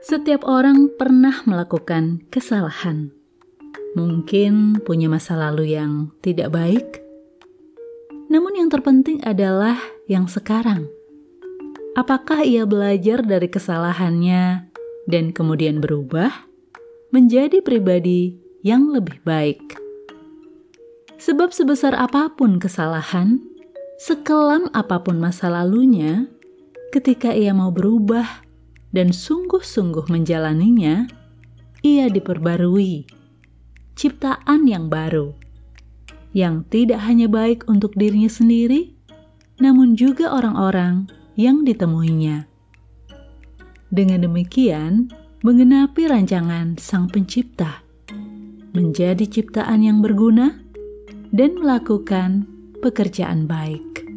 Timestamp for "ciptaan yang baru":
33.96-35.36